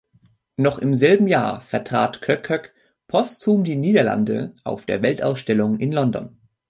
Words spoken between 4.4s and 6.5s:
auf der Weltausstellung in London.